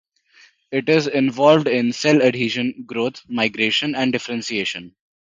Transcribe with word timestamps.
It 0.71 0.89
is 0.89 1.05
involved 1.05 1.67
in 1.67 1.93
cell 1.93 2.23
adhesion, 2.23 2.85
growth, 2.87 3.21
migration, 3.27 3.93
and 3.93 4.11
differentiation. 4.11 4.95